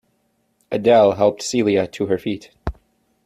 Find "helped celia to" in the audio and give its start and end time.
1.11-2.07